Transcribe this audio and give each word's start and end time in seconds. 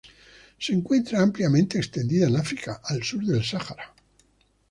Se 0.57 0.73
encuentra 0.73 1.21
ampliamente 1.21 1.77
extendida 1.77 2.25
en 2.27 2.35
África 2.35 2.81
al 2.85 3.03
sur 3.03 3.23
del 3.23 3.43
Sahara. 3.45 3.93